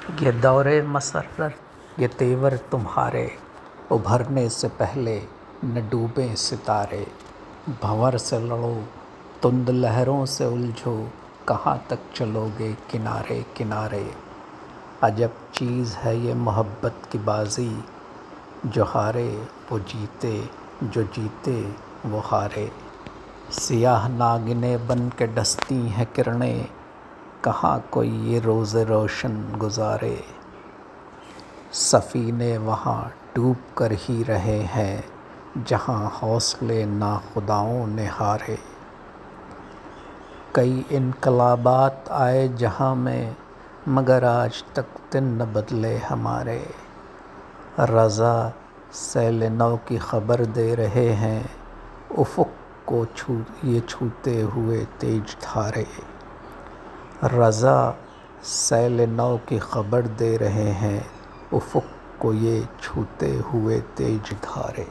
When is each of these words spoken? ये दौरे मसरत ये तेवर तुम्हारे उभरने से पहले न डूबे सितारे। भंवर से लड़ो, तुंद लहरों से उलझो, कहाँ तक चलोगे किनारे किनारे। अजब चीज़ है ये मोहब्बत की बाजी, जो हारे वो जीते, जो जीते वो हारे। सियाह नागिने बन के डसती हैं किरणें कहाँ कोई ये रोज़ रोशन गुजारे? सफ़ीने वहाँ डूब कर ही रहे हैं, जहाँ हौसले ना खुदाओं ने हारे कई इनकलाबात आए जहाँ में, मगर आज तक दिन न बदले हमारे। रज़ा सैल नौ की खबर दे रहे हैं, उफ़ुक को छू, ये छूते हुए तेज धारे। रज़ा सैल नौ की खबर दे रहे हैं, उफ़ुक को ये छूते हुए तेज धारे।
ये 0.00 0.32
दौरे 0.32 0.82
मसरत 0.82 1.56
ये 1.98 2.08
तेवर 2.08 2.56
तुम्हारे 2.56 3.36
उभरने 3.92 4.48
से 4.48 4.68
पहले 4.68 5.22
न 5.64 5.88
डूबे 5.90 6.36
सितारे। 6.36 7.06
भंवर 7.82 8.16
से 8.18 8.38
लड़ो, 8.38 8.84
तुंद 9.42 9.70
लहरों 9.70 10.26
से 10.26 10.46
उलझो, 10.46 11.12
कहाँ 11.48 11.86
तक 11.90 11.98
चलोगे 12.14 12.72
किनारे 12.72 13.44
किनारे। 13.56 14.14
अजब 15.02 15.30
चीज़ 15.54 15.96
है 15.96 16.20
ये 16.20 16.34
मोहब्बत 16.34 17.02
की 17.12 17.18
बाजी, 17.18 17.84
जो 18.66 18.84
हारे 18.84 19.46
वो 19.72 19.78
जीते, 19.78 20.48
जो 20.84 21.02
जीते 21.02 21.74
वो 22.06 22.20
हारे। 22.20 22.72
सियाह 23.50 24.08
नागिने 24.08 24.76
बन 24.76 25.08
के 25.08 25.26
डसती 25.26 25.88
हैं 25.88 26.12
किरणें 26.12 26.79
कहाँ 27.44 27.88
कोई 27.92 28.08
ये 28.08 28.38
रोज़ 28.38 28.76
रोशन 28.78 29.54
गुजारे? 29.58 30.24
सफ़ीने 31.72 32.56
वहाँ 32.58 33.12
डूब 33.36 33.56
कर 33.78 33.92
ही 33.92 34.22
रहे 34.22 34.58
हैं, 34.62 35.04
जहाँ 35.64 36.10
हौसले 36.22 36.84
ना 36.86 37.22
खुदाओं 37.34 37.86
ने 37.86 38.06
हारे 38.06 38.58
कई 40.54 40.84
इनकलाबात 40.92 42.08
आए 42.10 42.48
जहाँ 42.48 42.94
में, 42.94 43.36
मगर 43.88 44.24
आज 44.24 44.64
तक 44.76 44.86
दिन 45.12 45.24
न 45.42 45.52
बदले 45.52 45.96
हमारे। 45.98 46.60
रज़ा 47.80 48.52
सैल 48.92 49.44
नौ 49.44 49.76
की 49.88 49.98
खबर 49.98 50.44
दे 50.44 50.74
रहे 50.74 51.08
हैं, 51.14 51.50
उफ़ुक 52.18 52.54
को 52.86 53.04
छू, 53.16 53.42
ये 53.64 53.80
छूते 53.80 54.40
हुए 54.40 54.84
तेज 55.00 55.36
धारे। 55.42 55.86
रज़ा 57.24 57.96
सैल 58.44 59.00
नौ 59.00 59.36
की 59.48 59.58
खबर 59.58 60.06
दे 60.18 60.36
रहे 60.36 60.68
हैं, 60.72 61.06
उफ़ुक 61.52 61.84
को 62.20 62.32
ये 62.34 62.62
छूते 62.82 63.30
हुए 63.46 63.80
तेज 63.96 64.32
धारे। 64.44 64.86